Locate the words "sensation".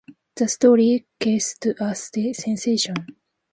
1.93-2.95